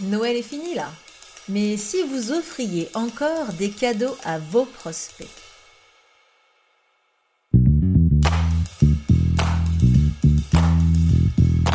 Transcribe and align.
Noël 0.00 0.36
est 0.36 0.42
fini 0.42 0.74
là. 0.74 0.90
Mais 1.48 1.78
si 1.78 2.02
vous 2.02 2.30
offriez 2.30 2.90
encore 2.92 3.54
des 3.54 3.70
cadeaux 3.70 4.14
à 4.24 4.38
vos 4.38 4.66
prospects 4.66 5.26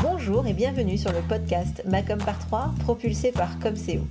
Bonjour 0.03 0.45
et 0.45 0.53
bienvenue 0.53 0.99
sur 0.99 1.11
le 1.11 1.21
podcast 1.27 1.81
Macom 1.87 2.19
par 2.19 2.37
3 2.37 2.75
propulsé 2.81 3.31
par 3.31 3.57
Comseo. 3.57 4.05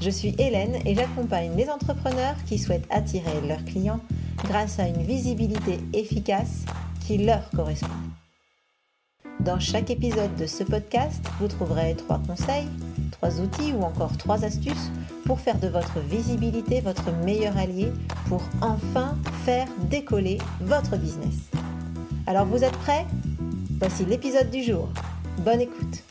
Je 0.00 0.10
suis 0.10 0.34
Hélène 0.38 0.80
et 0.84 0.96
j'accompagne 0.96 1.56
les 1.56 1.68
entrepreneurs 1.68 2.36
qui 2.46 2.58
souhaitent 2.58 2.88
attirer 2.90 3.40
leurs 3.46 3.64
clients 3.64 4.00
grâce 4.42 4.80
à 4.80 4.88
une 4.88 5.04
visibilité 5.04 5.78
efficace 5.92 6.64
qui 7.06 7.18
leur 7.18 7.48
correspond. 7.50 7.86
Dans 9.38 9.60
chaque 9.60 9.90
épisode 9.90 10.34
de 10.36 10.46
ce 10.46 10.64
podcast, 10.64 11.24
vous 11.38 11.48
trouverez 11.48 11.94
trois 11.94 12.20
conseils, 12.26 12.66
outils 13.28 13.72
ou 13.72 13.82
encore 13.82 14.16
trois 14.16 14.44
astuces 14.44 14.90
pour 15.24 15.40
faire 15.40 15.58
de 15.58 15.68
votre 15.68 16.00
visibilité 16.00 16.80
votre 16.80 17.12
meilleur 17.24 17.56
allié 17.56 17.92
pour 18.28 18.42
enfin 18.60 19.16
faire 19.44 19.66
décoller 19.90 20.38
votre 20.60 20.96
business. 20.96 21.34
Alors 22.26 22.46
vous 22.46 22.64
êtes 22.64 22.76
prêts? 22.78 23.06
Voici 23.78 24.04
l'épisode 24.04 24.50
du 24.50 24.62
jour. 24.62 24.88
Bonne 25.38 25.60
écoute 25.60 26.04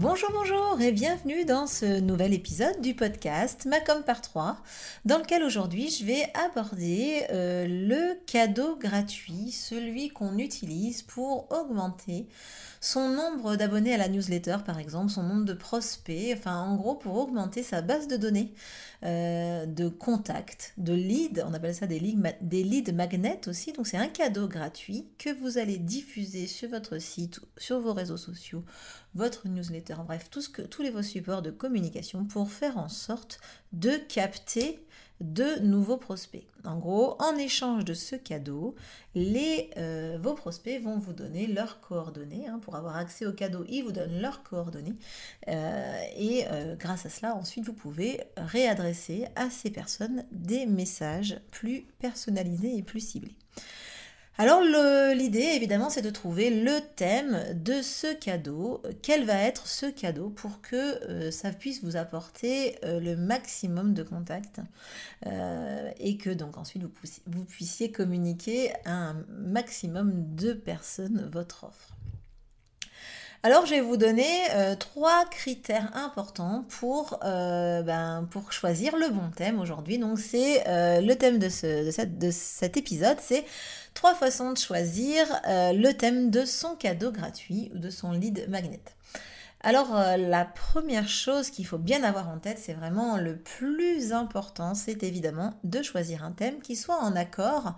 Bonjour, 0.00 0.30
bonjour 0.32 0.80
et 0.80 0.92
bienvenue 0.92 1.44
dans 1.44 1.66
ce 1.66 1.98
nouvel 1.98 2.32
épisode 2.32 2.80
du 2.80 2.94
podcast 2.94 3.66
Macom 3.66 4.04
par 4.04 4.22
3, 4.22 4.56
dans 5.04 5.18
lequel 5.18 5.42
aujourd'hui 5.42 5.90
je 5.90 6.04
vais 6.04 6.22
aborder 6.46 7.24
euh, 7.32 7.66
le 7.66 8.16
cadeau 8.24 8.76
gratuit, 8.76 9.50
celui 9.50 10.10
qu'on 10.10 10.38
utilise 10.38 11.02
pour 11.02 11.50
augmenter 11.50 12.28
son 12.80 13.08
nombre 13.08 13.56
d'abonnés 13.56 13.94
à 13.94 13.96
la 13.96 14.08
newsletter 14.08 14.58
par 14.64 14.78
exemple, 14.78 15.10
son 15.10 15.22
nombre 15.22 15.44
de 15.44 15.54
prospects, 15.54 16.34
enfin 16.36 16.56
en 16.56 16.76
gros 16.76 16.94
pour 16.94 17.16
augmenter 17.16 17.62
sa 17.62 17.82
base 17.82 18.08
de 18.08 18.16
données 18.16 18.54
euh, 19.04 19.66
de 19.66 19.88
contacts, 19.88 20.74
de 20.76 20.92
leads, 20.92 21.42
on 21.46 21.54
appelle 21.54 21.74
ça 21.74 21.86
des 21.86 21.98
leads, 21.98 22.36
des 22.40 22.62
leads 22.62 22.92
magnets 22.92 23.48
aussi, 23.48 23.72
donc 23.72 23.86
c'est 23.86 23.96
un 23.96 24.08
cadeau 24.08 24.48
gratuit 24.48 25.08
que 25.18 25.30
vous 25.30 25.58
allez 25.58 25.78
diffuser 25.78 26.46
sur 26.46 26.68
votre 26.68 26.98
site, 26.98 27.40
sur 27.56 27.80
vos 27.80 27.92
réseaux 27.92 28.16
sociaux 28.16 28.64
votre 29.14 29.48
newsletter, 29.48 29.96
bref, 30.06 30.30
tous 30.30 30.82
les 30.82 30.90
vos 30.90 31.02
supports 31.02 31.42
de 31.42 31.50
communication 31.50 32.24
pour 32.24 32.50
faire 32.50 32.78
en 32.78 32.88
sorte 32.88 33.40
de 33.72 33.92
capter 34.08 34.84
de 35.20 35.60
nouveaux 35.60 35.96
prospects. 35.96 36.46
En 36.64 36.78
gros, 36.78 37.16
en 37.20 37.36
échange 37.36 37.84
de 37.84 37.94
ce 37.94 38.16
cadeau, 38.16 38.74
euh, 39.16 40.18
vos 40.20 40.34
prospects 40.34 40.80
vont 40.82 40.98
vous 40.98 41.12
donner 41.12 41.46
leurs 41.46 41.80
coordonnées. 41.80 42.46
Hein, 42.46 42.60
pour 42.62 42.76
avoir 42.76 42.96
accès 42.96 43.26
au 43.26 43.32
cadeau, 43.32 43.64
ils 43.68 43.82
vous 43.82 43.92
donnent 43.92 44.20
leurs 44.20 44.42
coordonnées. 44.42 44.94
Euh, 45.48 46.00
et 46.16 46.44
euh, 46.48 46.76
grâce 46.76 47.06
à 47.06 47.08
cela, 47.08 47.34
ensuite, 47.34 47.64
vous 47.64 47.72
pouvez 47.72 48.20
réadresser 48.36 49.26
à 49.36 49.50
ces 49.50 49.70
personnes 49.70 50.24
des 50.30 50.66
messages 50.66 51.40
plus 51.50 51.86
personnalisés 51.98 52.76
et 52.76 52.82
plus 52.82 53.00
ciblés. 53.00 53.36
Alors 54.40 54.62
l'idée 54.62 55.40
évidemment 55.56 55.90
c'est 55.90 56.00
de 56.00 56.10
trouver 56.10 56.62
le 56.62 56.78
thème 56.94 57.42
de 57.54 57.82
ce 57.82 58.14
cadeau, 58.14 58.80
quel 59.02 59.24
va 59.24 59.34
être 59.34 59.66
ce 59.66 59.86
cadeau 59.86 60.30
pour 60.30 60.60
que 60.60 60.76
euh, 60.76 61.32
ça 61.32 61.50
puisse 61.50 61.82
vous 61.82 61.96
apporter 61.96 62.76
euh, 62.84 63.00
le 63.00 63.16
maximum 63.16 63.94
de 63.94 64.04
contacts 64.04 64.60
euh, 65.26 65.90
et 65.98 66.18
que 66.18 66.30
donc 66.30 66.56
ensuite 66.56 66.84
vous, 66.84 66.92
vous 67.26 67.44
puissiez 67.44 67.90
communiquer 67.90 68.70
à 68.84 68.92
un 68.92 69.24
maximum 69.28 70.36
de 70.36 70.52
personnes 70.52 71.28
votre 71.32 71.64
offre. 71.64 71.97
Alors, 73.44 73.66
je 73.66 73.70
vais 73.70 73.80
vous 73.80 73.96
donner 73.96 74.50
euh, 74.54 74.74
trois 74.74 75.24
critères 75.26 75.96
importants 75.96 76.64
pour, 76.68 77.20
euh, 77.24 77.82
ben, 77.82 78.26
pour 78.32 78.52
choisir 78.52 78.96
le 78.96 79.10
bon 79.10 79.30
thème 79.30 79.60
aujourd'hui. 79.60 79.98
Donc, 79.98 80.18
c'est 80.18 80.66
euh, 80.66 81.00
le 81.00 81.14
thème 81.14 81.38
de, 81.38 81.46
de 81.46 82.30
cet 82.32 82.76
épisode, 82.76 83.18
c'est 83.22 83.44
trois 83.94 84.16
façons 84.16 84.52
de 84.52 84.58
choisir 84.58 85.24
le 85.46 85.92
thème 85.92 86.30
de 86.30 86.44
son 86.44 86.74
cadeau 86.74 87.12
gratuit 87.12 87.70
ou 87.74 87.78
de 87.78 87.90
son 87.90 88.10
lead 88.10 88.46
magnet. 88.48 88.80
Alors 89.60 89.96
euh, 89.96 90.16
la 90.16 90.44
première 90.44 91.08
chose 91.08 91.50
qu'il 91.50 91.66
faut 91.66 91.78
bien 91.78 92.04
avoir 92.04 92.28
en 92.28 92.38
tête, 92.38 92.58
c'est 92.58 92.74
vraiment 92.74 93.16
le 93.16 93.36
plus 93.36 94.12
important, 94.12 94.74
c'est 94.74 95.02
évidemment 95.02 95.58
de 95.64 95.82
choisir 95.82 96.22
un 96.22 96.30
thème 96.30 96.60
qui 96.60 96.76
soit 96.76 97.02
en 97.02 97.16
accord 97.16 97.74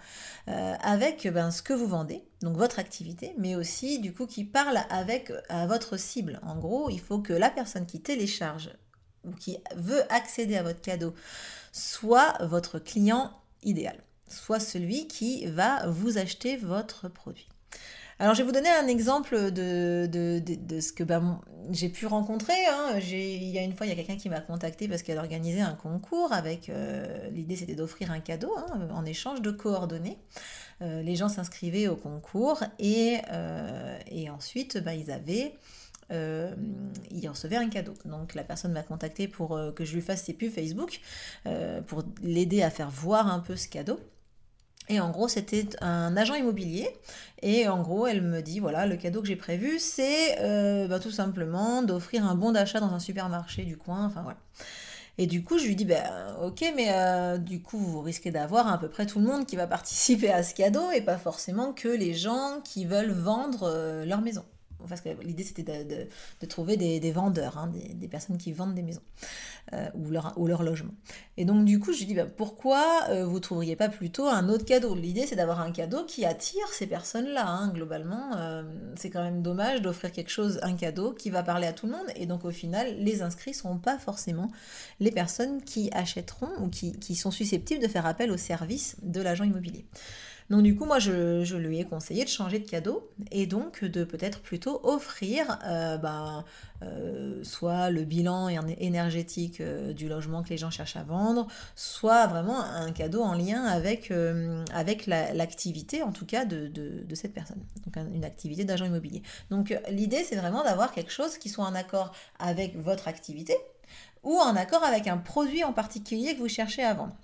euh, 0.48 0.74
avec 0.82 1.26
ben, 1.32 1.50
ce 1.50 1.62
que 1.62 1.72
vous 1.72 1.86
vendez, 1.86 2.22
donc 2.42 2.56
votre 2.58 2.78
activité, 2.78 3.34
mais 3.38 3.56
aussi 3.56 3.98
du 3.98 4.12
coup 4.12 4.26
qui 4.26 4.44
parle 4.44 4.78
avec 4.91 5.32
à 5.48 5.66
votre 5.66 5.96
cible. 5.96 6.38
En 6.42 6.58
gros, 6.58 6.91
il 6.91 7.00
faut 7.00 7.20
que 7.20 7.32
la 7.32 7.50
personne 7.50 7.86
qui 7.86 8.02
télécharge 8.02 8.70
ou 9.24 9.32
qui 9.32 9.56
veut 9.74 10.02
accéder 10.12 10.56
à 10.56 10.62
votre 10.62 10.82
cadeau 10.82 11.14
soit 11.72 12.34
votre 12.42 12.78
client 12.78 13.32
idéal, 13.62 13.97
soit 14.28 14.60
celui 14.60 15.08
qui 15.08 15.47
va 15.47 15.86
vous 15.88 16.18
acheter 16.18 16.58
votre 16.58 17.08
produit. 17.08 17.48
Alors, 18.20 18.34
je 18.34 18.42
vais 18.42 18.47
vous 18.47 18.53
donner 18.53 18.69
un 18.69 18.86
exemple 18.86 19.50
de, 19.50 20.10
ce 20.78 20.92
que 20.92 21.03
ben, 21.04 21.41
j'ai 21.70 21.88
pu 21.88 22.04
rencontrer. 22.04 22.66
Hein. 22.70 22.98
Il 22.98 23.44
y 23.44 23.58
a 23.58 23.62
une 23.62 23.72
fois, 23.72 23.86
il 23.86 23.88
y 23.88 23.92
a 23.92 23.94
quelqu'un 23.94 24.19
qui 24.19 24.28
m'a 24.28 24.42
contacté 24.42 24.88
parce 24.88 25.03
qu'elle 25.03 25.16
organisait 25.16 25.62
un 25.62 25.72
concours 25.72 26.34
avec. 26.34 26.69
Euh, 26.69 27.30
l'idée, 27.30 27.56
c'était 27.56 27.75
d'offrir 27.75 28.10
un 28.10 28.20
cadeau 28.20 28.53
hein, 28.59 28.88
en 28.92 29.06
échange 29.06 29.41
de 29.41 29.50
coordonnées. 29.50 30.19
Euh, 30.82 31.00
les 31.00 31.16
gens 31.16 31.30
s'inscrivaient 31.30 31.88
au 31.88 31.97
concours 31.97 32.62
et, 32.78 33.20
euh, 33.32 33.98
ensuite, 34.30 34.76
ben, 34.76 34.92
ils 34.92 35.10
avaient. 35.10 35.54
un 36.10 37.69
cadeau. 37.70 37.94
Donc 38.04 38.34
la 38.34 38.44
personne 38.44 38.72
m'a 38.72 38.82
contacté 38.82 39.28
pour 39.28 39.59
que 39.75 39.86
je 39.86 39.94
lui 39.94 40.03
fasse 40.03 40.25
ses 40.25 40.34
pubs 40.34 40.50
Facebook, 40.50 41.00
pour 41.86 42.04
l'aider 42.22 42.62
à 42.62 42.69
faire 42.69 42.91
voir 42.91 43.32
un 43.32 43.41
peu 43.41 43.56
ce 43.56 43.66
cadeau. 43.66 43.98
Et 44.91 44.99
en 44.99 45.11
gros, 45.11 45.28
c'était 45.28 45.69
un 45.81 46.17
agent 46.17 46.34
immobilier. 46.34 46.91
Et 47.43 47.69
en 47.69 47.81
gros, 47.81 48.09
elle 48.09 48.23
me 48.23 48.43
dit, 48.43 48.59
voilà, 48.59 48.87
le 48.87 48.97
cadeau 48.97 49.23
que 49.23 49.28
j'ai 49.28 49.37
prévu, 49.37 49.78
c'est 49.78 50.39
euh, 50.41 50.89
bah, 50.89 50.99
tout 50.99 51.12
simplement 51.12 51.83
d'offrir 51.83 52.27
un 52.27 52.34
bon 52.34 52.51
d'achat 52.51 52.81
dans 52.81 52.93
un 52.93 52.99
supermarché 52.99 53.62
du 53.62 53.77
coin. 53.77 54.05
Enfin 54.05 54.23
voilà. 54.23 54.39
Et 55.17 55.28
du 55.28 55.45
coup, 55.45 55.59
je 55.59 55.67
lui 55.67 55.77
dis, 55.77 55.84
ben 55.84 56.03
ok, 56.43 56.73
mais 56.75 56.89
euh, 56.91 57.39
du 57.39 57.62
coup, 57.62 57.78
vous 57.78 58.01
risquez 58.01 58.33
d'avoir 58.33 58.67
à 58.67 58.78
peu 58.78 58.89
près 58.89 59.06
tout 59.06 59.21
le 59.21 59.27
monde 59.27 59.47
qui 59.47 59.55
va 59.55 59.67
participer 59.69 60.33
à 60.33 60.43
ce 60.43 60.55
cadeau 60.55 60.91
et 60.91 61.03
pas 61.03 61.19
forcément 61.19 61.72
que 61.72 61.89
les 61.89 62.12
gens 62.12 62.61
qui 62.65 62.84
veulent 62.84 63.12
vendre 63.12 63.71
euh, 63.72 64.05
leur 64.05 64.21
maison 64.22 64.45
parce 64.88 65.00
que 65.00 65.08
l'idée 65.22 65.44
c'était 65.44 65.84
de, 65.84 66.46
trouver 66.46 66.76
des, 66.76 67.12
vendeurs, 67.12 67.58
hein, 67.58 67.70
des, 67.94 68.08
personnes 68.08 68.38
qui 68.38 68.52
vendent 68.52 68.74
des 68.74 68.82
maisons 68.82 69.02
euh, 69.72 69.88
ou, 69.94 70.10
leur, 70.10 70.34
ou 70.36 70.46
leur 70.46 70.62
logement. 70.62 70.92
Et 71.36 71.44
donc 71.44 71.64
du 71.64 71.78
coup 71.78 71.92
je 71.92 72.04
dis 72.04 72.14
bah, 72.14 72.26
pourquoi 72.26 73.04
euh, 73.10 73.24
vous 73.24 73.41
trouveriez 73.41 73.76
pas 73.76 73.88
plutôt 73.88 74.26
un 74.26 74.48
autre 74.48 74.64
cadeau? 74.64 74.94
L'idée 74.94 75.26
c'est 75.26 75.36
d'avoir 75.36 75.60
un 75.60 75.72
cadeau 75.72 76.04
qui 76.04 76.24
attire 76.24 76.68
ces 76.68 76.86
personnes-là. 76.86 77.46
Hein, 77.46 77.72
globalement, 77.72 78.36
euh, 78.36 78.62
c'est 78.96 79.10
quand 79.10 79.22
même 79.22 79.42
dommage 79.42 79.82
d'offrir 79.82 80.12
quelque 80.12 80.30
chose, 80.30 80.58
un 80.62 80.74
cadeau 80.74 81.12
qui 81.12 81.30
va 81.30 81.42
parler 81.42 81.66
à 81.66 81.72
tout 81.72 81.86
le 81.86 81.92
monde. 81.92 82.06
Et 82.16 82.26
donc 82.26 82.44
au 82.44 82.50
final, 82.50 82.97
les 82.98 83.22
inscrits 83.22 83.54
sont 83.54 83.78
pas 83.78 83.98
forcément 83.98 84.50
les 84.98 85.10
personnes 85.10 85.62
qui 85.62 85.91
achèteront 85.92 86.50
ou 86.60 86.68
qui, 86.68 86.98
qui 86.98 87.14
sont 87.14 87.30
susceptibles 87.30 87.82
de 87.82 87.88
faire 87.88 88.06
appel 88.06 88.30
au 88.30 88.36
service 88.36 88.97
de 89.02 89.20
l'agent 89.20 89.44
immobilier. 89.44 89.86
Donc 90.50 90.65
du 90.65 90.75
coup, 90.75 90.84
moi, 90.84 90.99
je, 90.99 91.56
lui 91.56 91.78
ai 91.78 91.84
conseillé 91.84 92.25
de 92.25 92.28
changer 92.28 92.59
de 92.59 92.69
cadeau 92.69 93.09
et 93.31 93.47
donc 93.47 93.84
de 93.84 94.03
peut-être 94.03 94.41
plutôt 94.41 94.81
offrir 94.83 95.59
euh, 95.65 95.97
ben, 95.97 96.44
euh, 96.83 97.44
soit 97.44 97.91
le 97.91 98.03
bilan 98.03 98.49
énergétique 98.49 99.60
euh, 99.60 99.93
du 99.93 100.09
logement 100.09 100.43
que 100.43 100.49
les 100.49 100.59
gens 100.59 100.71
cherchent 100.71 100.97
à 100.97 101.05
vendre, 101.05 101.47
soit 101.77 102.27
vraiment 102.27 102.60
un 102.60 102.91
cadeau 102.91 103.22
en 103.22 103.34
lien 103.34 103.62
avec, 103.62 104.09
l'activité, 105.06 106.03
en 106.03 106.10
tout 106.10 106.27
cas, 106.27 106.44
de, 106.44 106.66
de, 106.66 107.15
cette 107.15 107.33
personne. 107.33 107.62
Donc 107.84 107.97
une 108.12 108.25
activité 108.25 108.65
d'agent 108.65 108.87
immobilier. 108.87 109.22
Donc 109.50 109.78
l'idée, 109.89 110.24
c'est 110.24 110.36
vraiment 110.36 110.65
d'avoir 110.65 110.91
quelque 110.91 111.13
chose 111.13 111.39
qui 111.39 111.48
soit 111.48 111.65
en 111.65 111.77
accord 111.77 112.13
avec 112.41 112.77
votre 112.77 113.07
activité 113.07 113.57
ou 114.24 114.36
en 114.36 114.57
accord 114.57 114.83
avec 114.83 115.07
un 115.07 115.16
produit 115.16 115.63
en 115.63 115.72
particulier 115.72 116.34
que 116.34 116.41
vous 116.41 116.48
cherchez 116.48 116.83
à 116.83 116.95
vendre. 116.95 117.15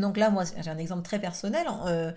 Donc 0.00 0.16
là, 0.16 0.30
moi, 0.30 0.44
j'ai 0.60 0.70
un 0.70 0.78
exemple 0.78 1.02
très 1.02 1.18
personnel. 1.18 1.66
En, 1.68 1.86
euh, 1.86 2.12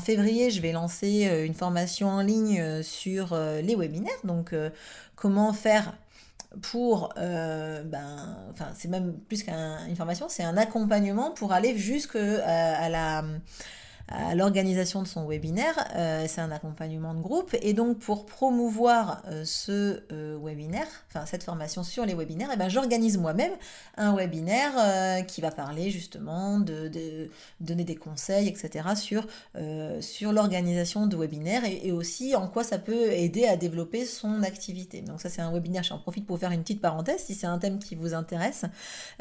février, 0.00 0.50
je 0.50 0.60
vais 0.60 0.72
lancer 0.72 1.26
euh, 1.28 1.46
une 1.46 1.54
formation 1.54 2.08
en 2.08 2.20
ligne 2.20 2.60
euh, 2.60 2.82
sur 2.82 3.36
les 3.36 3.76
webinaires. 3.76 4.12
Donc, 4.24 4.54
comment 5.16 5.52
faire 5.52 5.94
pour, 6.62 7.12
ben, 7.16 8.36
enfin, 8.52 8.68
c'est 8.74 8.88
même 8.88 9.12
plus 9.28 9.42
qu'une 9.42 9.96
formation, 9.96 10.26
c'est 10.28 10.44
un 10.44 10.56
accompagnement 10.56 11.30
pour 11.30 11.52
aller 11.52 11.76
jusqu'à 11.76 12.88
la 12.88 13.22
à 14.08 14.34
l'organisation 14.34 15.02
de 15.02 15.08
son 15.08 15.26
webinaire. 15.26 15.74
c'est 16.26 16.40
un 16.40 16.50
accompagnement 16.50 17.14
de 17.14 17.20
groupe. 17.20 17.54
Et 17.62 17.72
donc, 17.72 17.98
pour 17.98 18.26
promouvoir 18.26 19.22
ce 19.44 20.02
webinaire, 20.38 20.86
enfin 21.08 21.26
cette 21.26 21.44
formation 21.44 21.82
sur 21.82 22.04
les 22.06 22.14
webinaires, 22.14 22.50
eh 22.52 22.56
ben, 22.56 22.68
j'organise 22.68 23.18
moi-même 23.18 23.52
un 23.96 24.14
webinaire 24.14 25.24
qui 25.26 25.40
va 25.40 25.50
parler 25.50 25.90
justement 25.90 26.58
de, 26.58 26.90
donner 27.60 27.84
des 27.84 27.96
conseils, 27.96 28.48
etc. 28.48 28.88
sur, 28.96 29.26
sur 30.00 30.32
l'organisation 30.32 31.06
de 31.06 31.16
webinaires 31.16 31.64
et, 31.64 31.92
aussi 31.92 32.34
en 32.34 32.48
quoi 32.48 32.64
ça 32.64 32.78
peut 32.78 33.12
aider 33.12 33.46
à 33.46 33.56
développer 33.56 34.04
son 34.04 34.42
activité. 34.42 35.00
Donc 35.00 35.20
ça 35.20 35.28
c'est 35.28 35.42
un 35.42 35.52
webinaire, 35.52 35.82
j'en 35.82 35.98
profite 35.98 36.26
pour 36.26 36.38
faire 36.38 36.52
une 36.52 36.62
petite 36.62 36.80
parenthèse, 36.80 37.22
si 37.24 37.34
c'est 37.34 37.46
un 37.46 37.58
thème 37.58 37.78
qui 37.78 37.94
vous 37.94 38.14
intéresse, 38.14 38.64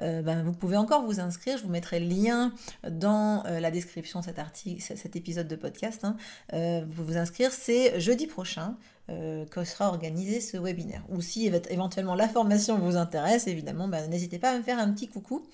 euh, 0.01 0.21
ben, 0.21 0.43
vous 0.43 0.53
pouvez 0.53 0.77
encore 0.77 1.03
vous 1.03 1.19
inscrire, 1.19 1.57
je 1.57 1.63
vous 1.63 1.69
mettrai 1.69 1.99
le 1.99 2.07
lien 2.07 2.53
dans 2.89 3.43
euh, 3.45 3.59
la 3.59 3.71
description 3.71 4.19
de 4.19 4.25
cet 4.25 4.39
article, 4.39 4.76
cet 4.79 5.15
épisode 5.15 5.47
de 5.47 5.55
podcast. 5.55 6.03
Hein. 6.03 6.17
Euh, 6.53 6.85
vous 6.89 7.05
vous 7.05 7.17
inscrire, 7.17 7.51
c'est 7.51 7.99
jeudi 7.99 8.27
prochain, 8.27 8.77
euh, 9.09 9.45
que 9.45 9.63
sera 9.63 9.87
organisé 9.87 10.41
ce 10.41 10.57
webinaire. 10.57 11.01
Ou 11.07 11.21
si 11.21 11.49
éventuellement 11.69 12.13
la 12.13 12.27
formation 12.27 12.77
vous 12.77 12.97
intéresse, 12.97 13.47
évidemment, 13.47 13.87
bah, 13.87 14.05
n'hésitez 14.07 14.37
pas 14.37 14.49
à 14.49 14.57
me 14.57 14.61
faire 14.61 14.79
un 14.79 14.91
petit 14.91 15.07
coucou 15.07 15.45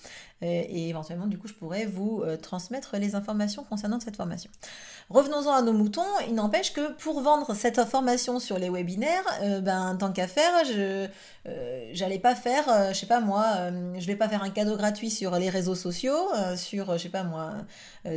euh, 0.42 0.64
et 0.68 0.90
éventuellement, 0.90 1.28
du 1.28 1.38
coup, 1.38 1.48
je 1.48 1.54
pourrais 1.54 1.86
vous 1.86 2.24
euh, 2.24 2.36
transmettre 2.36 2.98
les 2.98 3.14
informations 3.14 3.64
concernant 3.64 4.00
cette 4.00 4.16
formation. 4.16 4.50
Revenons-en 5.12 5.54
à 5.54 5.62
nos 5.62 5.72
moutons. 5.72 6.02
Il 6.28 6.34
n'empêche 6.34 6.74
que 6.74 6.94
pour 6.94 7.22
vendre 7.22 7.54
cette 7.54 7.80
formation 7.86 8.40
sur 8.40 8.58
les 8.58 8.72
webinaires, 8.72 9.24
ben, 9.62 9.98
tant 9.98 10.12
qu'à 10.12 10.28
faire, 10.28 10.66
je 10.66 11.08
j'allais 11.92 12.20
pas 12.20 12.36
faire, 12.36 12.64
je 12.94 12.98
sais 12.98 13.06
pas 13.06 13.20
moi, 13.20 13.46
je 13.98 14.08
vais 14.08 14.16
pas 14.16 14.30
faire 14.30 14.42
un 14.42 14.50
cadeau 14.50 14.78
gratuit 14.78 15.10
sur 15.10 15.38
les 15.38 15.50
réseaux 15.50 15.76
sociaux, 15.76 16.30
sur, 16.56 16.98
je 16.98 17.04
sais 17.04 17.10
pas 17.10 17.24
moi, 17.24 17.52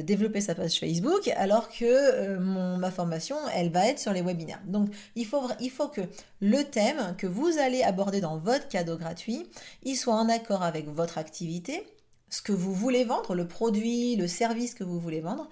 développer 0.05 0.41
sa 0.41 0.55
page 0.55 0.79
Facebook, 0.79 1.29
alors 1.37 1.69
que 1.69 2.37
mon, 2.39 2.77
ma 2.79 2.93
formation, 2.93 3.37
elle 3.53 3.71
va 3.71 3.89
être 3.89 3.99
sur 3.99 4.13
les 4.13 4.23
webinaires. 4.23 4.63
Donc, 4.65 4.89
il 5.17 5.26
il 5.61 5.71
faut, 5.71 5.89
que 5.89 6.01
le 6.41 6.63
thème 6.63 7.15
que 7.17 7.27
vous 7.27 7.59
allez 7.59 7.83
aborder 7.83 8.21
dans 8.21 8.39
votre 8.39 8.69
cadeau 8.69 8.97
gratuit, 8.97 9.47
il 9.83 9.97
soit 9.97 10.15
en 10.15 10.29
accord 10.29 10.63
avec 10.63 10.89
votre 10.89 11.19
activité, 11.19 11.87
ce 12.29 12.43
que 12.43 12.53
vous 12.53 12.75
voulez 12.75 13.05
vendre, 13.05 13.35
le 13.35 13.47
produit, 13.47 14.17
le 14.17 14.27
service 14.27 14.75
que 14.75 14.85
vous 14.85 15.01
voulez 15.01 15.21
vendre, 15.21 15.49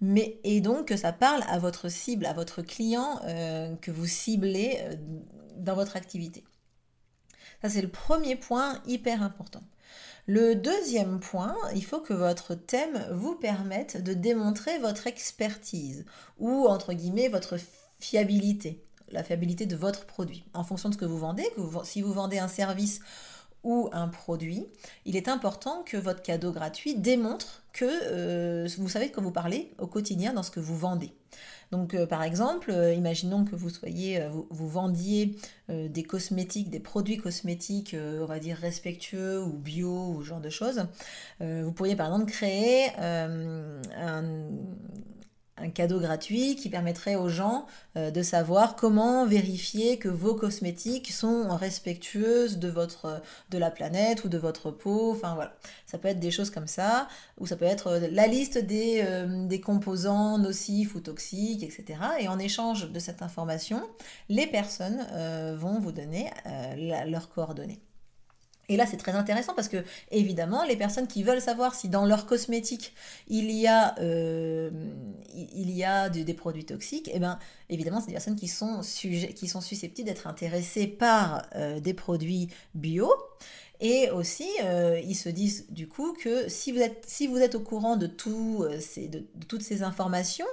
mais 0.00 0.38
et 0.44 0.60
donc 0.60 0.88
que 0.88 0.96
ça 0.96 1.12
parle 1.12 1.42
à 1.48 1.58
votre 1.58 1.88
cible, 1.88 2.26
à 2.26 2.32
votre 2.32 2.62
client 2.62 3.20
euh, 3.24 3.74
que 3.76 3.90
vous 3.90 4.06
ciblez 4.06 4.78
euh, 4.80 4.94
dans 5.56 5.74
votre 5.74 5.96
activité. 5.96 6.44
Ça, 7.62 7.68
c'est 7.68 7.82
le 7.82 7.88
premier 7.88 8.36
point 8.36 8.80
hyper 8.86 9.22
important. 9.22 9.62
Le 10.26 10.54
deuxième 10.54 11.20
point, 11.20 11.56
il 11.74 11.84
faut 11.84 12.00
que 12.00 12.12
votre 12.12 12.54
thème 12.54 13.08
vous 13.12 13.34
permette 13.34 14.02
de 14.02 14.12
démontrer 14.12 14.78
votre 14.78 15.06
expertise 15.06 16.04
ou, 16.38 16.66
entre 16.66 16.92
guillemets, 16.92 17.28
votre 17.28 17.56
fiabilité 17.98 18.84
la 19.10 19.22
fiabilité 19.22 19.66
de 19.66 19.76
votre 19.76 20.06
produit. 20.06 20.44
En 20.54 20.64
fonction 20.64 20.88
de 20.88 20.94
ce 20.94 20.98
que 20.98 21.04
vous 21.04 21.18
vendez, 21.18 21.44
que 21.56 21.62
si 21.84 22.02
vous 22.02 22.12
vendez 22.12 22.38
un 22.38 22.48
service 22.48 23.00
ou 23.64 23.88
un 23.92 24.08
produit, 24.08 24.66
il 25.04 25.16
est 25.16 25.28
important 25.28 25.82
que 25.84 25.96
votre 25.96 26.22
cadeau 26.22 26.52
gratuit 26.52 26.94
démontre 26.94 27.64
que 27.72 27.84
euh, 27.84 28.68
vous 28.78 28.88
savez 28.88 29.08
de 29.08 29.12
quoi 29.12 29.22
vous 29.22 29.32
parlez 29.32 29.72
au 29.78 29.86
quotidien 29.86 30.32
dans 30.32 30.42
ce 30.42 30.50
que 30.50 30.60
vous 30.60 30.76
vendez. 30.76 31.12
Donc 31.70 31.94
euh, 31.94 32.06
par 32.06 32.22
exemple, 32.22 32.70
euh, 32.70 32.94
imaginons 32.94 33.44
que 33.44 33.56
vous 33.56 33.68
soyez, 33.68 34.26
vous, 34.50 34.68
vendiez 34.68 35.36
des 35.68 36.02
cosmétiques, 36.02 36.70
des 36.70 36.80
produits 36.80 37.18
cosmétiques, 37.18 37.94
on 37.94 38.24
va 38.24 38.38
dire 38.38 38.56
respectueux 38.56 39.42
ou 39.42 39.52
bio 39.52 40.14
ou 40.14 40.22
ce 40.22 40.28
genre 40.28 40.40
de 40.40 40.50
choses. 40.50 40.86
vous 41.40 41.72
pourriez 41.72 41.96
par 41.96 42.06
exemple 42.06 42.30
créer 42.30 42.88
un 42.96 43.80
un 45.60 45.70
cadeau 45.70 46.00
gratuit 46.00 46.56
qui 46.56 46.68
permettrait 46.68 47.16
aux 47.16 47.28
gens 47.28 47.66
euh, 47.96 48.10
de 48.10 48.22
savoir 48.22 48.76
comment 48.76 49.26
vérifier 49.26 49.98
que 49.98 50.08
vos 50.08 50.34
cosmétiques 50.34 51.10
sont 51.10 51.48
respectueuses 51.56 52.58
de 52.58 52.68
votre 52.68 53.22
de 53.50 53.58
la 53.58 53.70
planète 53.70 54.24
ou 54.24 54.28
de 54.28 54.38
votre 54.38 54.70
peau. 54.70 55.12
Enfin 55.12 55.34
voilà, 55.34 55.54
ça 55.86 55.98
peut 55.98 56.08
être 56.08 56.20
des 56.20 56.30
choses 56.30 56.50
comme 56.50 56.66
ça, 56.66 57.08
ou 57.38 57.46
ça 57.46 57.56
peut 57.56 57.64
être 57.64 57.88
euh, 57.88 58.08
la 58.10 58.26
liste 58.26 58.58
euh, 58.70 59.46
des 59.46 59.60
composants 59.60 60.38
nocifs 60.38 60.94
ou 60.94 61.00
toxiques, 61.00 61.62
etc. 61.62 62.00
Et 62.20 62.28
en 62.28 62.38
échange 62.38 62.90
de 62.90 62.98
cette 62.98 63.22
information, 63.22 63.82
les 64.28 64.46
personnes 64.46 65.06
vont 65.56 65.78
vous 65.80 65.92
donner 65.92 66.30
leurs 67.06 67.28
coordonnées. 67.28 67.80
Et 68.68 68.76
là, 68.76 68.86
c'est 68.86 68.98
très 68.98 69.12
intéressant 69.12 69.54
parce 69.54 69.68
que, 69.68 69.82
évidemment, 70.10 70.62
les 70.64 70.76
personnes 70.76 71.06
qui 71.06 71.22
veulent 71.22 71.40
savoir 71.40 71.74
si 71.74 71.88
dans 71.88 72.04
leur 72.04 72.26
cosmétique 72.26 72.92
il 73.26 73.50
y 73.50 73.66
a, 73.66 73.94
euh, 73.98 74.70
des, 76.10 76.34
produits 76.34 76.66
toxiques, 76.66 77.10
eh 77.12 77.18
bien, 77.18 77.38
évidemment, 77.70 78.00
c'est 78.00 78.08
des 78.08 78.12
personnes 78.12 78.36
qui 78.36 78.48
sont, 78.48 78.82
qui 78.82 79.48
sont 79.48 79.62
susceptibles 79.62 80.06
d'être 80.06 80.26
intéressées 80.26 80.86
par 80.86 81.46
euh, 81.54 81.80
des 81.80 81.94
produits 81.94 82.48
bio. 82.74 83.10
Et 83.80 84.10
aussi, 84.10 84.48
euh, 84.64 85.00
ils 85.02 85.14
se 85.14 85.28
disent 85.28 85.66
du 85.70 85.88
coup 85.88 86.12
que 86.12 86.48
si 86.48 86.72
vous 86.72 86.80
êtes, 87.38 87.54
au 87.54 87.60
courant 87.60 87.96
de, 87.96 88.06
toutes 88.06 89.62
ces 89.62 89.82
informations 89.82 90.46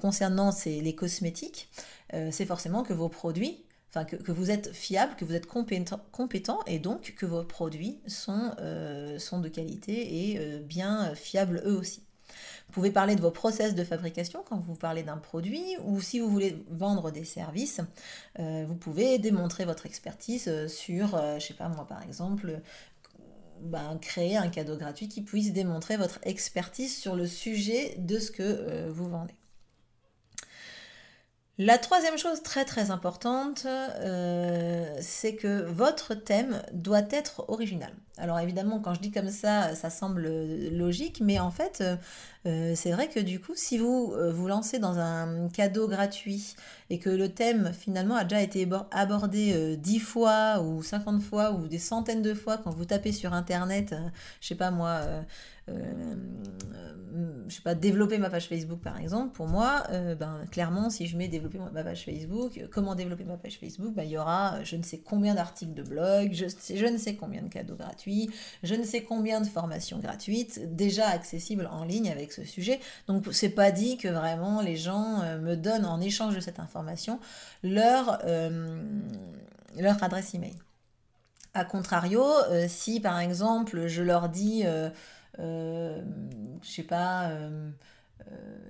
concernant 0.00 0.50
les 0.66 0.94
cosmétiques, 0.94 1.70
c'est 2.12 2.46
forcément 2.46 2.82
que 2.82 2.92
vos 2.92 3.08
produits 3.08 3.64
que, 4.04 4.32
vous 4.32 4.50
êtes 4.50 4.72
fiable, 4.72 5.14
que 5.16 5.24
vous 5.24 5.34
êtes 5.34 5.46
compétent, 5.46 6.60
et 6.66 6.78
donc 6.78 7.14
que 7.16 7.26
vos 7.26 7.42
produits 7.44 8.00
sont, 8.06 8.52
euh, 8.60 9.18
de 9.18 9.48
qualité 9.48 10.32
et 10.32 10.38
euh, 10.38 10.60
bien 10.60 11.14
fiables 11.14 11.62
eux 11.64 11.76
aussi. 11.76 12.02
Vous 12.66 12.72
pouvez 12.72 12.90
parler 12.90 13.16
de 13.16 13.20
vos 13.20 13.30
process 13.30 13.74
de 13.74 13.84
fabrication 13.84 14.42
quand 14.46 14.58
vous 14.58 14.74
parlez 14.74 15.02
d'un 15.02 15.16
produit 15.16 15.64
ou 15.84 16.00
si 16.00 16.20
vous 16.20 16.28
voulez 16.28 16.62
vendre 16.70 17.10
des 17.10 17.24
services, 17.24 17.80
euh, 18.38 18.64
vous 18.68 18.74
pouvez 18.74 19.18
démontrer 19.18 19.64
votre 19.64 19.86
expertise 19.86 20.66
sur, 20.66 21.18
je 21.38 21.44
sais 21.44 21.54
pas 21.54 21.68
moi 21.68 21.86
par 21.86 22.02
exemple, 22.02 22.60
ben, 23.62 23.98
créer 24.00 24.36
un 24.36 24.48
cadeau 24.48 24.76
gratuit 24.76 25.08
qui 25.08 25.22
puisse 25.22 25.52
démontrer 25.52 25.96
votre 25.96 26.18
expertise 26.22 26.94
sur 26.94 27.16
le 27.16 27.26
sujet 27.26 27.94
de 27.98 28.18
ce 28.18 28.30
que 28.30 28.88
vous 28.90 29.08
vendez. 29.08 29.37
La 31.60 31.76
troisième 31.76 32.16
chose 32.16 32.44
très 32.44 32.64
très 32.64 32.92
importante, 32.92 33.66
euh, 33.66 34.96
c'est 35.00 35.34
que 35.34 35.64
votre 35.64 36.14
thème 36.14 36.62
doit 36.72 37.02
être 37.10 37.44
original. 37.48 37.92
Alors 38.18 38.38
évidemment, 38.40 38.80
quand 38.80 38.94
je 38.94 39.00
dis 39.00 39.10
comme 39.10 39.30
ça, 39.30 39.74
ça 39.74 39.90
semble 39.90 40.28
logique, 40.70 41.20
mais 41.20 41.38
en 41.38 41.50
fait, 41.50 41.82
euh, 42.46 42.72
c'est 42.74 42.92
vrai 42.92 43.08
que 43.08 43.20
du 43.20 43.40
coup, 43.40 43.52
si 43.54 43.78
vous 43.78 44.12
euh, 44.16 44.32
vous 44.32 44.48
lancez 44.48 44.78
dans 44.78 44.98
un 44.98 45.48
cadeau 45.48 45.88
gratuit 45.88 46.56
et 46.90 46.98
que 46.98 47.10
le 47.10 47.28
thème 47.28 47.72
finalement 47.72 48.16
a 48.16 48.24
déjà 48.24 48.42
été 48.42 48.68
abordé 48.90 49.76
dix 49.76 50.00
fois 50.00 50.60
ou 50.62 50.82
50 50.82 51.22
fois 51.22 51.52
ou 51.52 51.68
des 51.68 51.78
centaines 51.78 52.22
de 52.22 52.34
fois 52.34 52.58
quand 52.58 52.70
vous 52.70 52.84
tapez 52.84 53.12
sur 53.12 53.32
Internet, 53.32 53.94
je 54.40 54.48
sais 54.48 54.54
pas 54.54 54.70
moi, 54.70 55.02
euh, 57.14 57.34
je 57.48 57.54
sais 57.54 57.62
pas, 57.62 57.74
développer 57.74 58.18
ma 58.18 58.28
page 58.30 58.48
Facebook 58.48 58.80
par 58.80 58.98
exemple, 58.98 59.34
pour 59.34 59.46
moi, 59.46 59.84
euh, 59.90 60.14
ben, 60.14 60.44
clairement, 60.50 60.90
si 60.90 61.06
je 61.06 61.16
mets 61.16 61.28
développer 61.28 61.58
ma 61.58 61.82
page 61.82 62.04
Facebook, 62.04 62.60
comment 62.70 62.94
développer 62.94 63.24
ma 63.24 63.36
page 63.36 63.58
Facebook, 63.58 63.94
ben, 63.94 64.02
il 64.02 64.10
y 64.10 64.18
aura 64.18 64.62
je 64.64 64.76
ne 64.76 64.82
sais 64.82 64.98
combien 64.98 65.34
d'articles 65.34 65.74
de 65.74 65.82
blog, 65.82 66.32
je, 66.32 66.46
je 66.46 66.86
ne 66.86 66.98
sais 66.98 67.16
combien 67.16 67.42
de 67.42 67.48
cadeaux 67.48 67.76
gratuits, 67.76 68.07
je 68.62 68.74
ne 68.74 68.82
sais 68.82 69.02
combien 69.02 69.40
de 69.40 69.46
formations 69.46 69.98
gratuites 69.98 70.74
déjà 70.74 71.08
accessibles 71.08 71.68
en 71.70 71.84
ligne 71.84 72.10
avec 72.10 72.32
ce 72.32 72.44
sujet. 72.44 72.80
Donc 73.06 73.26
c'est 73.32 73.50
pas 73.50 73.70
dit 73.70 73.96
que 73.96 74.08
vraiment 74.08 74.60
les 74.60 74.76
gens 74.76 75.22
euh, 75.22 75.38
me 75.38 75.56
donnent 75.56 75.86
en 75.86 76.00
échange 76.00 76.34
de 76.34 76.40
cette 76.40 76.60
information 76.60 77.20
leur, 77.62 78.22
leur 79.76 80.02
adresse 80.02 80.34
email. 80.34 80.54
A 81.54 81.64
contrario, 81.64 82.24
si 82.68 83.00
par 83.00 83.18
exemple 83.18 83.86
je 83.86 84.02
leur 84.02 84.28
dis 84.28 84.64
euh, 85.40 86.02
je 86.62 86.68
sais 86.68 86.82
pas, 86.82 87.28
euh, 87.28 87.48
euh, 87.48 87.70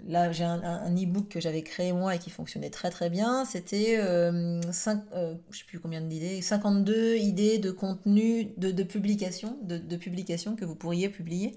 là 0.07 0.33
j'ai 0.33 0.45
un, 0.45 0.95
e-book 0.97 1.29
que 1.29 1.41
j'avais 1.41 1.63
créé 1.63 1.93
moi 1.93 2.15
et 2.15 2.19
qui 2.19 2.31
fonctionnait 2.31 2.71
très 2.71 2.91
très 2.91 3.11
bien. 3.11 3.45
C'était 3.45 3.99
euh, 3.99 4.61
je 4.63 5.59
sais 5.59 5.65
plus 5.67 5.81
combien 5.81 6.01
d'idées, 6.01 6.41
52 6.41 7.17
idées 7.17 7.59
de 7.59 7.71
contenu 7.71 8.53
de, 8.57 8.71
de 8.71 8.83
publication, 8.85 9.57
que 10.57 10.65
vous 10.65 10.75
pourriez 10.75 11.09
publier 11.09 11.57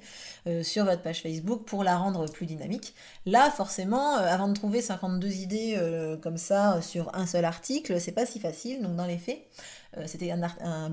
sur 0.64 0.86
votre 0.86 1.02
page 1.02 1.22
Facebook 1.22 1.66
pour 1.66 1.84
la 1.84 1.98
rendre 1.98 2.30
plus 2.30 2.46
dynamique. 2.46 2.94
Là, 3.26 3.50
forcément, 3.52 4.16
avant 4.16 4.48
de 4.48 4.54
trouver 4.54 4.82
52 4.82 5.36
idées 5.36 6.18
comme 6.22 6.38
ça 6.38 6.82
sur 6.82 7.14
un 7.16 7.26
seul 7.26 7.46
article, 7.46 8.00
c'est 8.00 8.12
pas 8.12 8.26
si 8.26 8.40
facile. 8.40 8.82
Donc 8.82 8.96
dans 8.96 9.06
les 9.06 9.18
faits, 9.18 9.40
euh, 9.40 9.81
c'était 10.06 10.32
un, 10.32 10.42
un, 10.62 10.92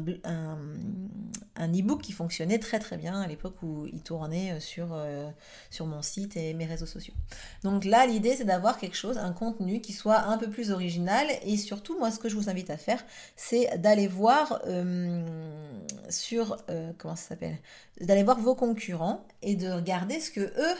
un, 1.56 1.72
e-book 1.72 2.02
qui 2.02 2.12
fonctionnait 2.12 2.58
très 2.58 2.80
très 2.80 2.96
bien 2.96 3.20
à 3.20 3.28
l'époque 3.28 3.62
où 3.62 3.86
il 3.86 4.02
tournait 4.02 4.52
euh, 4.52 4.60
sur, 4.60 4.92
euh, 4.92 5.30
sur 5.70 5.86
mon 5.86 6.02
site 6.02 6.36
et 6.36 6.52
mes 6.54 6.66
réseaux 6.66 6.86
sociaux. 6.86 7.14
Donc 7.62 7.84
là, 7.84 8.06
l'idée, 8.06 8.34
c'est 8.34 8.44
d'avoir 8.44 8.76
quelque 8.78 8.96
chose, 8.96 9.16
un 9.18 9.32
contenu 9.32 9.80
qui 9.80 9.92
soit 9.92 10.22
un 10.22 10.36
peu 10.36 10.50
plus 10.50 10.72
original. 10.72 11.26
Et 11.44 11.56
surtout, 11.56 11.96
moi, 11.98 12.10
ce 12.10 12.18
que 12.18 12.28
je 12.28 12.34
vous 12.34 12.50
invite 12.50 12.70
à 12.70 12.76
faire, 12.76 13.04
c'est 13.36 13.78
d'aller 13.78 14.08
voir 14.08 14.62
sur... 16.08 16.56
comment 16.98 17.16
ça 17.16 17.28
s'appelle? 17.28 17.58
D'aller 18.00 18.24
voir 18.24 18.40
vos 18.40 18.54
concurrents 18.54 19.24
et 19.42 19.54
de 19.54 19.70
regarder 19.70 20.20
ce 20.20 20.30
que 20.30 20.40
eux 20.40 20.76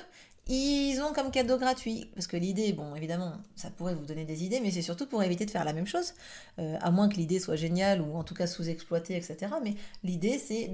ils 0.49 1.01
ont 1.03 1.13
comme 1.13 1.31
cadeau 1.31 1.59
gratuit, 1.59 2.11
parce 2.15 2.27
que 2.27 2.37
l'idée, 2.37 2.73
bon, 2.73 2.95
évidemment, 2.95 3.33
ça 3.55 3.71
pourrait 3.71 3.95
vous 3.95 4.07
donner 4.07 4.25
des 4.25 4.45
idées, 4.45 4.61
mais 4.61 4.71
c'est 4.71 4.83
surtout 4.83 5.07
pour 5.07 5.23
éviter 5.23 5.45
de 5.45 5.51
faire 5.51 5.65
la 5.65 5.73
même 5.73 5.87
chose, 5.87 6.15
euh, 6.59 6.77
à 6.81 6.91
moins 6.91 7.09
que 7.09 7.17
l'idée 7.17 7.39
soit 7.39 7.57
géniale 7.57 8.01
ou 8.01 8.17
en 8.17 8.25
tout 8.25 8.35
cas 8.35 8.47
sous-exploitée, 8.47 9.17
etc. 9.17 9.53
Mais 9.63 9.75
l'idée, 10.03 10.39
c'est 10.39 10.71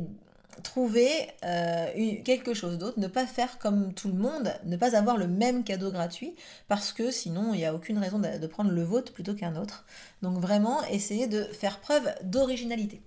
trouver 0.62 1.10
euh, 1.44 1.86
quelque 2.24 2.54
chose 2.54 2.78
d'autre, 2.78 2.98
ne 3.00 3.08
pas 3.08 3.26
faire 3.26 3.58
comme 3.58 3.92
tout 3.92 4.08
le 4.08 4.14
monde, 4.14 4.52
ne 4.64 4.76
pas 4.76 4.96
avoir 4.96 5.16
le 5.16 5.26
même 5.26 5.64
cadeau 5.64 5.90
gratuit, 5.90 6.34
parce 6.68 6.92
que 6.92 7.10
sinon, 7.10 7.54
il 7.54 7.58
n'y 7.58 7.64
a 7.64 7.74
aucune 7.74 7.98
raison 7.98 8.18
de, 8.18 8.46
prendre 8.46 8.70
le 8.70 8.82
vôtre 8.82 9.12
plutôt 9.12 9.34
qu'un 9.34 9.56
autre. 9.56 9.84
Donc 10.22 10.38
vraiment, 10.38 10.84
essayez 10.84 11.26
de 11.26 11.42
faire 11.44 11.80
preuve 11.80 12.08
d'originalité. 12.22 13.02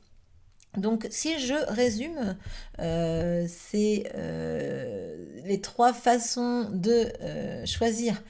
Donc 0.78 1.08
si 1.10 1.40
je 1.40 1.56
résume, 1.72 2.38
euh, 2.80 3.46
c'est 3.50 4.12
euh, 4.16 5.42
les 5.44 5.60
trois 5.60 5.92
façons 5.92 6.70
de 6.72 7.12
euh, 7.22 7.66
choisir 7.66 8.24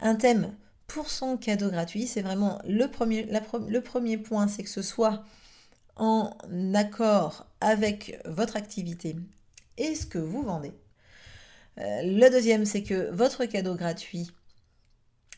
un 0.00 0.14
thème 0.14 0.52
pour 0.86 1.08
son 1.08 1.38
cadeau 1.38 1.70
gratuit. 1.70 2.06
C'est 2.06 2.22
vraiment 2.22 2.60
le 2.66 2.86
premier, 2.86 3.26
le 3.68 3.80
premier 3.80 4.18
point, 4.18 4.48
c'est 4.48 4.62
que 4.62 4.68
ce 4.68 4.82
soit 4.82 5.24
en 5.96 6.30
accord 6.74 7.46
avec 7.60 8.20
votre 8.26 8.56
activité 8.56 9.16
et 9.78 9.94
ce 9.94 10.06
que 10.06 10.18
vous 10.18 10.42
vendez. 10.42 10.72
le 11.78 12.28
deuxième, 12.28 12.64
c'est 12.64 12.82
que 12.82 13.10
votre 13.12 13.46
cadeau 13.46 13.74
gratuit 13.74 14.30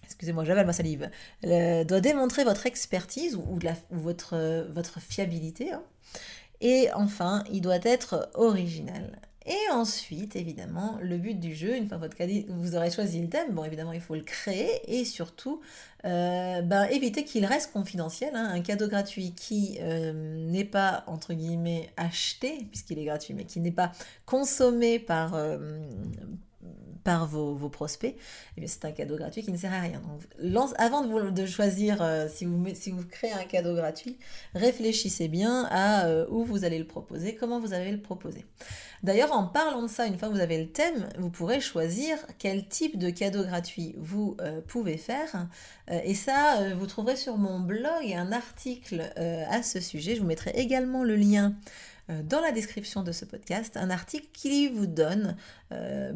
excusez-moi, 0.07 0.45
j'avale 0.45 0.67
ma 0.67 0.73
salive, 0.73 1.11
doit 1.43 2.01
démontrer 2.01 2.45
votre 2.45 2.67
expertise 2.67 3.37
ou, 3.37 3.59
votre, 3.91 5.01
fiabilité. 5.01 5.73
Hein. 5.73 5.83
Et 6.61 6.89
enfin, 6.95 7.45
il 7.53 7.61
doit 7.61 7.85
être 7.85 8.31
original. 8.35 9.19
Et 9.49 9.71
ensuite, 9.71 10.35
évidemment, 10.35 10.99
le 11.01 11.19
but 11.19 11.39
du 11.39 11.55
jeu, 11.55 11.77
une 11.77 11.87
fois 11.87 11.99
votre 11.99 12.17
vous 12.49 12.75
aurez 12.75 12.91
choisi 12.91 13.23
le 13.23 13.29
thème, 13.29 13.53
bon, 13.53 13.63
évidemment, 13.63 13.93
il 13.93 14.01
faut 14.01 14.17
le 14.17 14.23
créer 14.23 14.81
et 14.89 15.05
surtout, 15.05 15.61
euh, 16.05 16.63
ben, 16.63 16.85
éviter 16.87 17.25
qu'il 17.25 17.45
reste 17.45 17.73
confidentiel. 17.73 18.33
Hein. 18.35 18.51
Un 18.53 18.61
cadeau 18.61 18.89
gratuit 18.89 19.35
qui 19.35 19.79
euh, 19.81 20.13
n'est 20.51 20.65
pas, 20.65 21.05
entre 21.07 21.33
guillemets, 21.33 21.91
acheté, 21.97 22.67
puisqu'il 22.71 22.99
est 22.99 23.05
gratuit, 23.05 23.35
mais 23.35 23.45
qui 23.45 23.61
n'est 23.61 23.71
pas 23.71 23.93
consommé 24.25 24.99
par, 24.99 25.35
euh, 25.35 25.79
par 27.07 27.25
vos, 27.25 27.69
prospects, 27.69 28.17
eh 28.57 28.67
c'est 28.67 28.85
un 28.85 28.91
cadeau 28.91 29.17
gratuit 29.17 29.45
qui 29.45 29.53
ne 29.53 29.57
sert 29.57 29.73
à 29.73 29.79
rien. 29.79 30.03
Donc, 30.43 30.71
avant 30.77 31.03
de, 31.03 31.07
vous, 31.07 31.31
de 31.31 31.47
choisir 31.47 32.03
euh, 32.03 32.27
si, 32.29 32.45
vous, 32.45 32.67
si 32.75 32.91
vous 32.91 33.05
créez 33.05 33.33
un 33.33 33.45
cadeau 33.45 33.77
gratuit, 33.77 34.19
réfléchissez 34.57 35.29
bien 35.29 35.69
à 35.71 36.07
euh, 36.07 36.27
où 36.31 36.45
vous 36.45 36.65
allez 36.65 36.81
le 36.81 36.85
proposer, 36.85 37.37
comment 37.37 37.61
vous 37.61 37.73
allez 37.73 37.93
le 37.93 38.01
proposer. 38.01 38.45
D'ailleurs, 39.05 39.31
en 39.31 39.45
parlant 39.45 39.83
de 39.83 39.87
ça, 39.87 40.07
une 40.07 40.19
fois 40.19 40.27
que 40.29 40.35
vous 40.35 40.41
avez 40.41 40.59
le 40.59 40.69
thème, 40.69 41.09
vous 41.17 41.31
pourrez 41.31 41.61
choisir 41.61 42.19
quel 42.39 42.67
type 42.67 42.99
de 42.99 43.11
cadeau 43.11 43.45
gratuit 43.45 43.95
vous 43.99 44.37
euh, 44.41 44.61
pouvez 44.67 44.97
faire. 44.97 45.47
et 45.89 46.15
ça, 46.17 46.75
vous 46.75 46.87
trouverez 46.87 47.15
sur 47.15 47.37
mon 47.37 47.61
blog 47.61 48.13
un 48.17 48.33
article 48.33 49.13
à 49.17 49.63
ce 49.63 49.79
sujet. 49.79 50.17
Je 50.17 50.23
vous 50.23 50.27
mettrai 50.27 50.51
également 50.57 51.05
le 51.05 51.15
lien 51.15 51.55
dans 52.09 52.41
la 52.41 52.53
description 52.53 53.03
de 53.03 53.13
ce 53.13 53.25
podcast 53.25 53.77
un 53.77 53.91
article 53.91 54.29
qui 54.33 54.69
vous 54.69 54.87
donne 54.87 55.37
euh, 55.73 56.13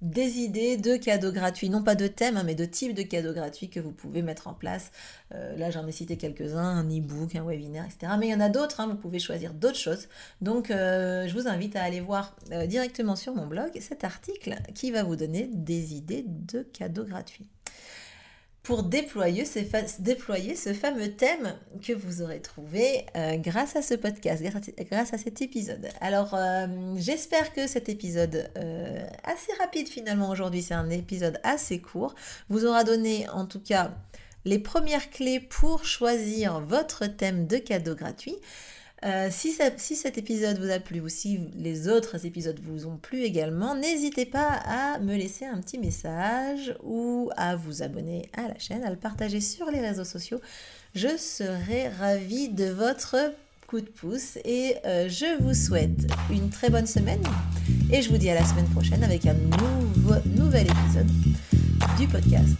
des 0.00 0.38
idées 0.38 0.76
de 0.76 0.96
cadeaux 0.96 1.32
gratuits, 1.32 1.68
non 1.68 1.82
pas 1.82 1.94
de 1.94 2.06
thèmes, 2.06 2.36
hein, 2.36 2.44
mais 2.44 2.54
de 2.54 2.64
types 2.64 2.94
de 2.94 3.02
cadeaux 3.02 3.32
gratuits 3.32 3.68
que 3.68 3.80
vous 3.80 3.90
pouvez 3.90 4.22
mettre 4.22 4.46
en 4.48 4.54
place. 4.54 4.92
Euh, 5.34 5.56
là, 5.56 5.70
j'en 5.70 5.86
ai 5.86 5.92
cité 5.92 6.16
quelques-uns, 6.16 6.62
un 6.62 6.88
e-book, 6.88 7.34
un 7.34 7.44
webinaire, 7.44 7.84
etc. 7.84 8.12
Mais 8.18 8.28
il 8.28 8.30
y 8.30 8.34
en 8.34 8.40
a 8.40 8.48
d'autres, 8.48 8.80
hein, 8.80 8.86
vous 8.86 8.96
pouvez 8.96 9.18
choisir 9.18 9.54
d'autres 9.54 9.78
choses. 9.78 10.08
Donc, 10.40 10.68
je 10.68 11.32
vous 11.32 11.48
invite 11.48 11.76
à 11.76 11.82
aller 11.82 12.00
voir 12.00 12.36
directement 12.66 13.16
sur 13.16 13.34
mon 13.34 13.46
blog 13.46 13.70
cet 13.80 14.04
article 14.04 14.56
qui 14.74 14.90
va 14.90 15.02
vous 15.02 15.16
donner 15.16 15.48
des 15.52 15.94
idées 15.94 16.24
de 16.26 16.62
cadeaux 16.62 17.04
gratuits 17.04 17.48
pour 18.62 18.84
déployer 18.84 19.44
ce, 19.44 19.64
fameux 20.72 21.12
thème 21.12 21.54
que 21.84 21.92
vous 21.92 22.22
aurez 22.22 22.40
trouvé 22.40 23.06
euh, 23.16 23.36
grâce 23.36 23.74
à 23.74 23.82
ce 23.82 23.94
podcast, 23.94 24.42
grâce 24.90 25.12
à, 25.12 25.18
cet 25.18 25.42
épisode. 25.42 25.88
Alors, 26.00 26.34
euh, 26.34 26.66
j'espère 26.96 27.52
que 27.52 27.66
cet 27.66 27.88
épisode, 27.88 28.50
euh, 28.56 29.04
assez 29.24 29.52
rapide 29.58 29.88
finalement 29.88 30.30
aujourd'hui, 30.30 30.62
c'est 30.62 30.74
un 30.74 30.90
épisode 30.90 31.40
assez 31.42 31.80
court, 31.80 32.14
vous 32.50 32.64
aura 32.64 32.84
donné 32.84 33.28
en 33.30 33.46
tout 33.46 33.60
cas 33.60 33.94
les 34.44 34.60
premières 34.60 35.10
clés 35.10 35.40
pour 35.40 35.84
choisir 35.84 36.60
votre 36.60 37.06
thème 37.06 37.48
de 37.48 37.58
cadeau 37.58 37.96
gratuit. 37.96 38.36
Euh, 39.04 39.28
si, 39.30 39.52
cet 39.52 40.18
épisode 40.18 40.58
vous 40.58 40.70
a 40.70 40.78
plu 40.78 41.00
ou 41.00 41.08
si 41.08 41.40
les 41.56 41.88
autres 41.88 42.24
épisodes 42.24 42.60
vous 42.62 42.86
ont 42.86 42.96
plu 42.96 43.22
également, 43.22 43.74
n'hésitez 43.74 44.26
pas 44.26 44.60
à 44.64 45.00
me 45.00 45.16
laisser 45.16 45.44
un 45.44 45.60
petit 45.60 45.78
message 45.78 46.76
ou 46.84 47.30
à 47.36 47.56
vous 47.56 47.82
abonner 47.82 48.28
à 48.36 48.48
la 48.48 48.58
chaîne, 48.58 48.84
à 48.84 48.90
le 48.90 48.96
partager 48.96 49.40
sur 49.40 49.70
les 49.70 49.80
réseaux 49.80 50.04
sociaux. 50.04 50.40
Je 50.94 51.16
serai 51.16 51.88
ravie 51.88 52.48
de 52.48 52.66
votre 52.66 53.16
coup 53.66 53.80
de 53.80 53.86
pouce 53.86 54.36
et 54.44 54.76
euh, 54.84 55.08
je 55.08 55.42
vous 55.42 55.54
souhaite 55.54 56.06
une 56.30 56.50
très 56.50 56.70
bonne 56.70 56.86
semaine 56.86 57.22
et 57.90 58.02
je 58.02 58.10
vous 58.10 58.18
dis 58.18 58.30
à 58.30 58.34
la 58.34 58.44
semaine 58.44 58.68
prochaine 58.68 59.02
avec 59.02 59.26
un 59.26 59.34
nouveau, 59.34 60.14
nouvel 60.26 60.66
épisode 60.66 61.10
du 61.98 62.06
podcast. 62.06 62.56